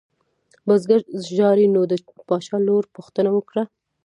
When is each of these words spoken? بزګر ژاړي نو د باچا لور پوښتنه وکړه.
بزګر 0.65 1.01
ژاړي 1.35 1.67
نو 1.75 1.81
د 1.91 1.93
باچا 2.27 2.57
لور 2.67 2.83
پوښتنه 2.95 3.29
وکړه. 3.33 3.63